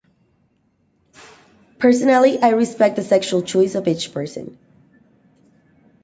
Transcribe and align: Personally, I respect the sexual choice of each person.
Personally, 1.77 2.39
I 2.41 2.53
respect 2.53 2.95
the 2.95 3.03
sexual 3.03 3.43
choice 3.43 3.75
of 3.75 3.87
each 3.87 4.11
person. 4.11 4.57